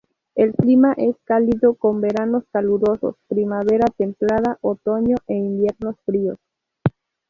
El 0.33 0.55
clima 0.55 0.93
es 0.97 1.15
cálido, 1.25 1.75
con 1.75 2.01
veranos 2.01 2.43
calurosos, 2.51 3.17
primavera 3.27 3.85
templada, 3.95 4.57
otoños 4.63 5.19
e 5.27 5.35
inviernos 5.35 5.95
fríos. 6.07 6.39